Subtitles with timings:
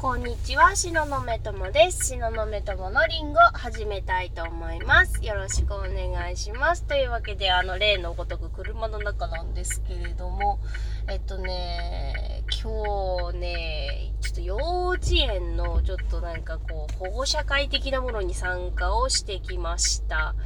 [0.00, 2.06] こんにちは、しののめともです。
[2.06, 5.24] しののめとものりんご始めたいと思います。
[5.24, 6.84] よろしくお願いします。
[6.84, 10.60] というわけで、あの、例のごとく車の中なんですけれども、
[11.08, 14.56] えっとね、今日ね、ちょっと幼
[14.90, 20.36] 稚園のちょっとなんかこう、保護者会的なものに参加をしてきました。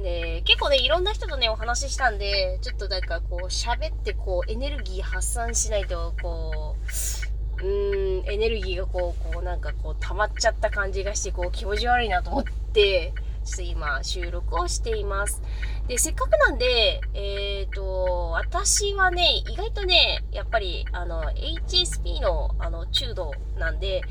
[0.00, 7.31] で、結構ね、いろんな人とね、お話ししたんで、ちょっとなんかこう、喋ってこう、エネルギー発散しないと、こう、
[7.62, 13.12] うーん、エネルギーがこう、こうなんかこう溜まっちゃった感じがして、こう気持ち悪いなと思って、
[13.44, 15.42] ちょっと今収録をしています。
[15.86, 24.02] で、せっかくなんで、えっ、ー、と、私はね、意外とね、やっぱり、あの、HSP の、あの、中度なんで、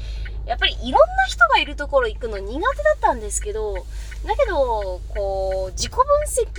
[0.45, 3.73] やっぱりいろんな人がいるところ行くの苦手だったんですけど、
[4.25, 6.05] だけど、こう、自己分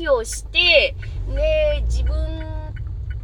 [0.06, 0.95] 析をして、
[1.29, 2.43] ね、自分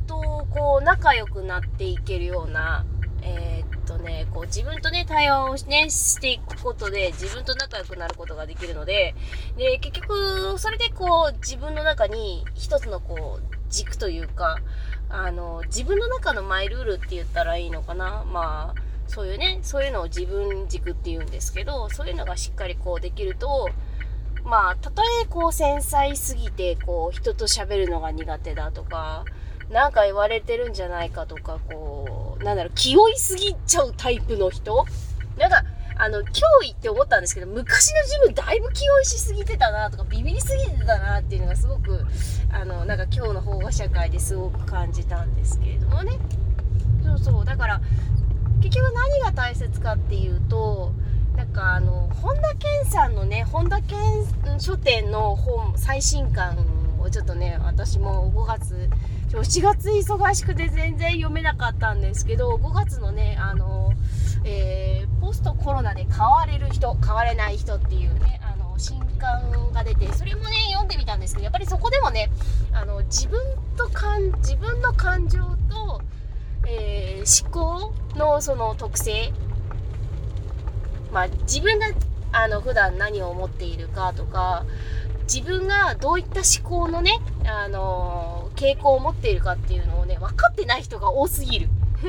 [0.07, 2.85] とこう仲良くなっていけるような、
[3.23, 9.15] えー、っとね、こう自分とね、対話をね、していくことで自分と仲良くなることができるので、
[9.57, 14.59] で、結局、それでこう自分の中に一つのこう軸というか、
[15.11, 18.25] あの、自分の中のマイルールって言ったらいいのかな。
[18.31, 23.71] まあ、そういうね、そういうのを自分軸って言うんですけど、そういうのがしっかりこうできると、
[24.45, 29.25] まあ、たとえこう繊細すぎて、こう人と喋るのが苦手だとか、
[29.71, 34.87] なんか言われてるんじゃないかとか、こう、なんだろう、気負いすぎちゃうタイプの人？
[35.37, 35.63] なんか、
[35.97, 36.23] あの、脅
[36.65, 42.07] 威って思ったんですけど、昔の自分だいぶ気負いしすぎてたなとか、ビビりすぎてたなっていうのがすごく、
[42.53, 46.19] あの、なんか今日の保護者会ですごく感じたんですけれどもね。
[47.05, 47.45] そうそう。
[47.45, 47.81] だから、
[48.63, 50.93] 結局何が大切かっていうと、
[51.37, 53.99] なんかあの、本田健さんのね、本田健
[54.61, 56.57] 書店の本、最新刊
[57.01, 58.89] をちょっとね、私も5月、
[59.31, 63.93] 4月忙しくて全然読めなかったんですけど、5月のね、あの、
[64.45, 72.31] えー、ポストコロナで変われる人、変われない人っていうね、あの、新刊が出て、それもね、読んでみたんですけど、やっぱりそこでもね、
[72.73, 73.41] あの、自分
[73.77, 76.01] と感、自分の感情と、
[76.67, 79.33] えー、思考のその特性、
[81.13, 81.87] まあ、自分が
[82.33, 84.65] あの普段何を思っているかとか
[85.33, 91.69] 自分がどういった思考のね、あの傾向を持っているかっていうのをね、分かってない人が多すぎる。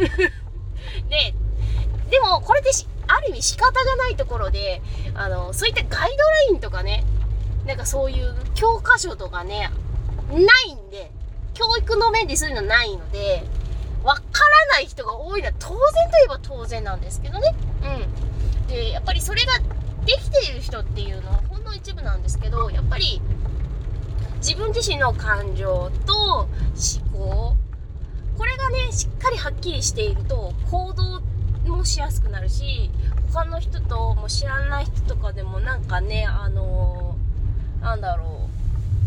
[1.10, 1.34] で、
[2.10, 2.70] でもこれで
[3.08, 4.82] ある意味仕方がないところで、
[5.16, 7.04] あの、そういったガイドラインとかね、
[7.66, 9.70] なんかそういう教科書とかね、
[10.30, 10.38] な
[10.70, 11.12] いんで、
[11.54, 13.44] 教育の面でそういうのないので、
[14.04, 15.78] わからない人が多いのは当然
[16.10, 17.54] といえば当然なんですけどね。
[17.84, 18.68] うん。
[18.68, 19.60] で、やっぱりそれが
[20.06, 23.22] できている人っていうのの一部なんですけど、やっぱり
[24.38, 26.48] 自分自身の感情と思
[27.14, 27.56] 考。
[28.38, 31.22] これがねしっかりはっきりしていると行動
[31.70, 32.90] もしやすくなるし
[33.34, 37.18] 他の人とも知らない人とかでもなんかねあの、
[37.82, 38.50] なんだろ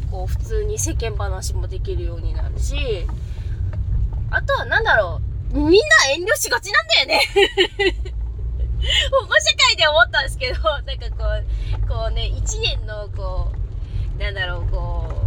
[0.08, 2.76] うこう普通に世間話もできるようになるし
[4.30, 5.20] あとはなんだろ
[5.54, 5.76] うみんな
[6.14, 8.11] 遠慮しがちなんだよね。
[9.10, 11.24] 保護者会で思ったんですけど なんかこ
[11.84, 13.52] うこうね1年のこ
[14.18, 15.22] うなんだろうこう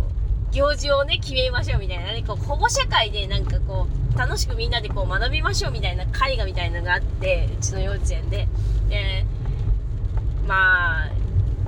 [0.55, 8.47] 行事をね、決めましょうみたいなね、こう保護者会でなんかこう、楽しくみんなでこう学びましょうみたいな絵画みたいなのがあって、うちの幼稚園で。
[8.87, 9.25] で、
[10.47, 11.11] まあ、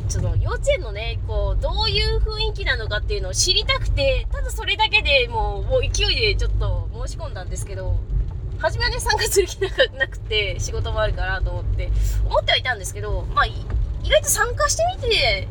[0.08, 7.98] その幼稚園のね、こう、どういう雰囲気なのかっていうのを知りたくて、ただそれだけでもう、もう勢いでちょっと申し込んだんですけど、
[8.59, 9.69] 初めはね、参加する気な
[10.00, 11.90] なくて、仕事もあるかなと思って、
[12.25, 13.53] 思ってはいたんですけど、まあ、意
[14.03, 15.47] 外と参加してみて、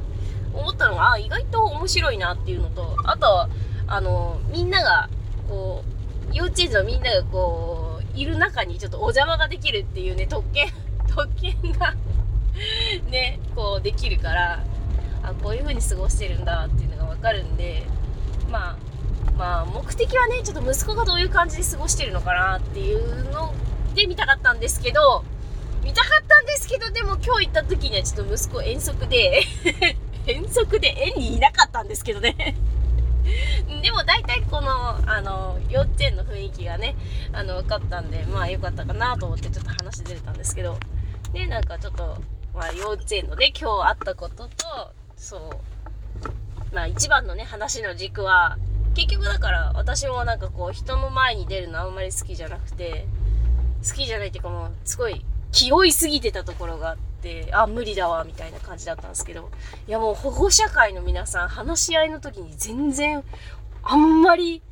[0.53, 3.49] 思ったのが、あ、意外と面白いなっていうのと、あとは、
[3.87, 5.09] あの、みんなが、
[5.49, 5.85] こ
[6.31, 10.69] う、幼稚園児のみんながこう、いる中にちょっとお邪魔ができるっていうね、特権、
[11.15, 11.95] 特権が
[13.11, 14.65] ね、こうできるから、
[15.23, 17.83] あ、こういう風に過ごしてるんだっていうのがわかるんで、
[18.51, 18.77] まあ、
[19.37, 23.55] まあ、目的はね、ちょっと息子がどういう感じで過ごしてるのかなっていうの
[23.95, 25.25] で見たかったんですけど、
[25.83, 29.43] 見たかったんですけど、でも今日行った時にはちょっと息子遠足で
[30.27, 32.57] 遠足で園にいなかったんですけどね。
[33.83, 36.97] でも大体この、あの、幼稚園の雰囲気がね、
[37.33, 40.79] あの、分かったんで、まあ良かったかなと思ってちょっと話出れたんですけど、
[41.33, 42.19] で、なんかちょっと、
[42.55, 48.57] まあ幼稚園のね、今日あったことと、そう、まあ一番のね、話の軸は、
[48.97, 53.07] 結局だから私もなんかこう人の前に出るのあんまり好きじゃなくて、
[53.87, 55.23] 好きじゃないっていうかもうすごい
[55.53, 59.51] 気負いすぎてたところがあって、あ、無理だわ、みたいな感じだったんですけど、
[59.87, 63.23] いやもう保護者会の皆さん、話し合いの時に全然、
[63.83, 64.63] あんまり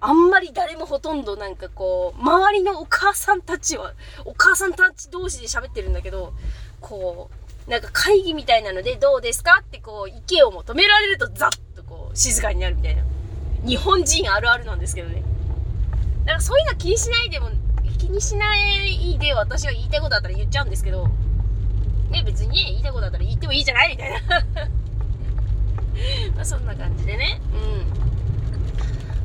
[0.00, 6.34] あんまり誰もほとんどなんかこう、周りのお母さんたちは、お母さんたち同士で喋ってるんだけど、
[6.80, 7.30] こ
[7.66, 13.02] う、なんか会議みたいなのでどうですかってこう、意見を求められるとザッとこう、静かになるみたいな。
[13.66, 15.22] 日本人あるあるなんですけどね。
[16.20, 17.50] だからそういうの気にしないでも、
[17.98, 21.08] 気にしないで私は言いたいことあったら言っちゃうんですけど、
[22.10, 24.20] ね、別に、言いたいことあったら言ってもいいじゃないみたいな。
[26.36, 27.40] まあそんな感じでね。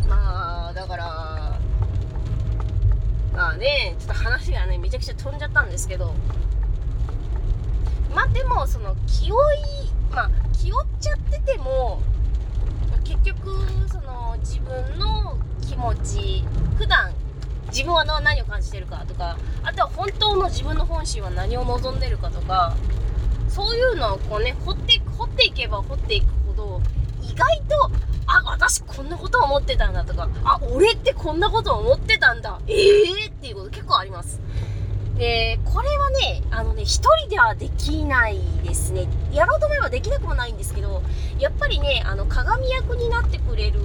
[0.03, 0.09] うん。
[0.09, 1.59] まあ、だから、
[3.33, 6.13] まあね、ちょっと話がね、めちゃくちゃ飛んじゃったんですけど、
[8.13, 9.59] まあでも、その、気負い、
[10.11, 12.01] まあ、気負っちゃってても、
[13.11, 13.51] 結局、
[13.89, 15.37] その、自分の
[15.67, 16.45] 気持ち、
[16.77, 17.11] 普段、
[17.67, 22.73] 自分は何を感じてるかとか、あとは本当の自分の本心は何を望んでるかとか、
[23.49, 26.81] そういうのをこうね、掘って、掘っていけば掘っていくほど、
[27.21, 27.91] 意外と、
[28.27, 34.39] あ、私こんなこと思ってたんだとか、あ、俺ってこんなこと思ってたんだ、ええー、っていうこと結構あります。
[35.17, 39.07] で、これはね、あのね、一人ではできないですね。
[40.01, 41.03] できなくもないんですけど、
[41.37, 43.79] やっぱりね、あの、鏡役になってくれる、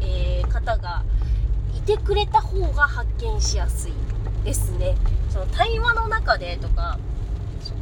[0.00, 1.04] えー、方が
[1.76, 3.92] いてくれた方が発見しやすい
[4.44, 4.96] ですね。
[5.30, 6.98] その対話の中でとか、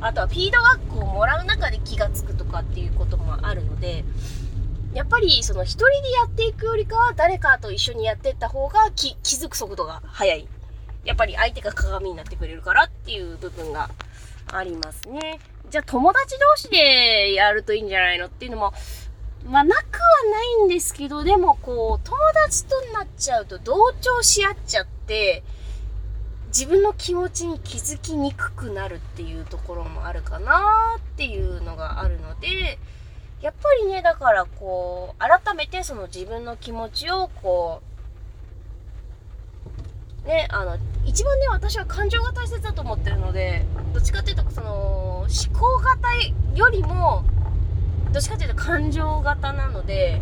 [0.01, 4.05] あとはフィードバックをもらう中で気がつくとかっていうこともあるので、
[4.93, 10.47] やっぱりその一人でやっていくよりかは誰かと一緒にやっていった方が気づく速度が速い。
[11.05, 13.89] やっぱり相手が鏡になってくれるからっていう部分が
[14.53, 15.41] ありますね。
[15.71, 18.27] じゃあ友達同士でやるといいんじゃないの？
[18.27, 18.73] っていうのも、
[19.47, 19.83] まあなくは
[20.31, 22.17] ないんですけど、でもこう、友
[22.47, 25.43] 達となっちゃうと同調し合っちゃって、
[26.49, 32.79] 自分の気持ちに気づきにくくなるっていうところもあるかなっていうのがあるので、
[33.43, 37.88] やっぱりね、だからこう、改めてその自分の気持ちをこう、
[40.29, 45.29] ね、あの、一番ね、私は感情が大切だと思ってるので、どっちかっていうと、その、思
[45.59, 46.15] 考型
[46.55, 47.25] よりも、
[48.13, 50.21] どっちかっていうと感情型なので、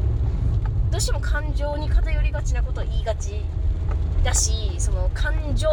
[0.91, 3.45] どうしても感情に偏りがちなことを言いがち
[4.23, 5.69] だしその感情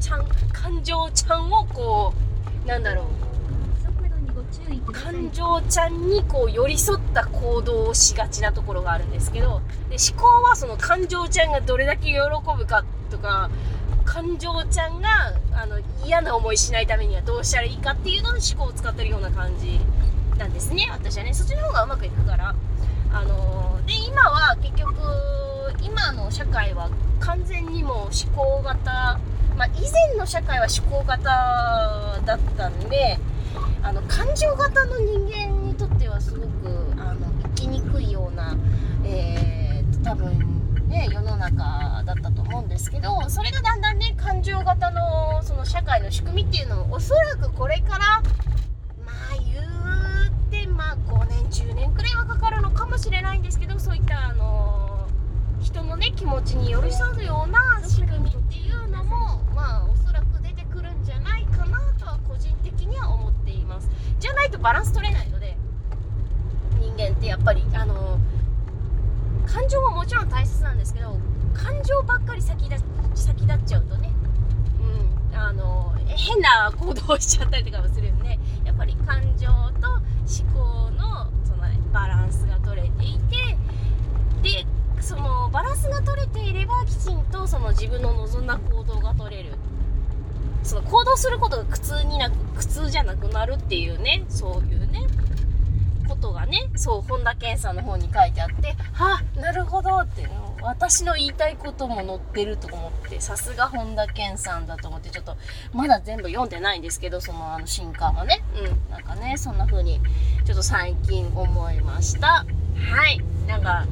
[0.00, 2.14] ちゃん感情ちゃんをこ
[2.64, 3.06] うなんだろう
[4.78, 12.18] 感情ちゃんにこう寄り添った行動をしがちなところがあるんですけどで思考はその感情ちゃんがどれだけ喜
[12.56, 13.50] ぶかとか
[14.04, 19.80] 感情ちゃんがあの嫌な思いしないためにはどうしたらいいかっていうので思考を使ってるような感じ
[20.38, 21.34] なんですね私はね。
[21.34, 22.54] そっちの方がうまくいくから。
[23.12, 24.94] あの、で今は結局
[25.82, 29.18] 今の社会は完全にもう思考型、
[29.56, 33.18] まあ、以前の社会は思考型だったんで
[33.82, 36.48] あの感情型の人間にとってはすごく
[36.98, 38.56] あの生きにくいような、
[39.04, 40.38] えー、多分
[40.86, 48.22] ね世の中だったと思うんですけどそれがだんだんね感情型のその社会の仕組みっていうのをおそらくこれから
[49.04, 55.08] まあ言うてまあ5年10年くらいはかかるのかもしれないんですけどそういったあの
[55.62, 63.19] 人のね気持ちに寄り添うような仕組みっていうのもまあおそらく出てくるんじゃないかなとは個人的には思ってい
[63.80, 64.00] ます。
[64.18, 65.56] じゃないとバランス取れないので
[66.78, 68.18] 人間ってやっぱりあの
[69.46, 71.16] 感情ももちろん大切なんですけど
[71.54, 72.84] 感情ばっかり先立
[73.14, 74.10] 先立っちゃうとね
[75.32, 80.04] うんあの変な行動をしちゃったりとかもするんでやっぱり感情と思
[80.54, 83.56] 考のそのバランスが取れていて
[84.42, 84.66] で
[85.00, 89.54] そのバランスが取れていればきちんとその自分の望んだ行動が取れる。
[90.62, 95.06] その行動することが苦痛になく苦痛じゃなくなるっていうねそういうね
[96.08, 100.28] ことがねそう本田健さんの方に書いてあってはあなるほどって
[100.62, 105.36] 私の言いたいことも載ってると思ってさすが本田健さんだと思ってちょっと
[105.72, 108.42] まだ全部読んでないんですけどそのあの新刊はね。
[108.56, 108.90] うん。
[108.90, 110.00] なんかねそんな風に
[110.44, 112.44] ちょっと最近思いました。
[112.76, 113.20] はい。
[113.46, 113.86] なんか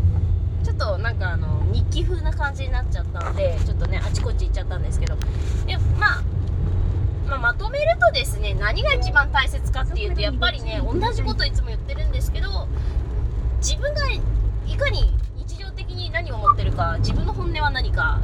[0.65, 5.17] ちょっとなんかあの日記風な感じになっちゃったのでちょっとねあちこち行っちゃったんですけど。
[5.67, 6.23] で、まあ、
[7.29, 12.67] まあ、まとめるとですね何が一番大切かっていうとやっぱりね同じこといつも言ってるんですけど
[13.59, 14.21] 自分がい
[14.77, 18.21] かに日常的に何を思ってるか自分の本音は何か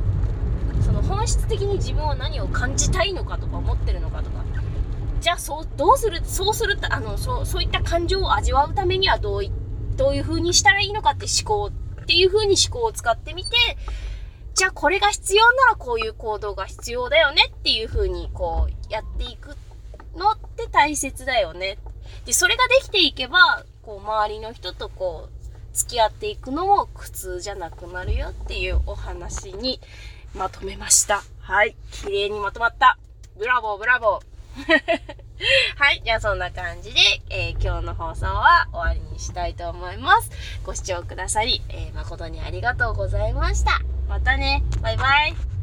[0.85, 4.45] その本質的に自分は何を感じたいのかとか思ってるのかとか
[5.21, 9.43] じゃあそうどうするそうするあのそうそういった感情を味わうためにはどう
[9.97, 11.71] どういう風にしたらいいのかって思考
[12.03, 13.51] っていう風に思考を使ってみて、
[14.55, 19.57] じゃあこれが必要ならこういう行動が必要だよねっていう風にこうやっていく
[20.17, 21.79] のって大切だよね。
[22.25, 29.81] で、それができていけば、こう周りの人とこう付き合っていくのも苦痛じゃなくなるよっていうお話に
[30.35, 31.23] まとめました。
[31.41, 31.75] はい。
[31.91, 32.97] 綺麗にまとまった。
[33.37, 34.35] ブラボー、ブラボー。
[35.77, 36.01] はい。
[36.05, 40.31] じゃあそんな感じで、えー、今日の放送は終わりにしたいと思います。
[40.63, 43.94] ご視聴くださり、えー、誠にありがとうございました。
[44.09, 44.63] またね。
[44.83, 45.54] バイバイ。